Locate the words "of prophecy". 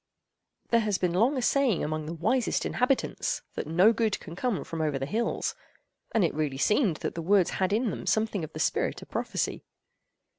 9.03-9.63